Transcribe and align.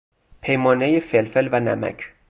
پیمانه 0.41 0.99
فلفل 0.99 1.49
و 1.51 1.59
نمک 1.59 2.13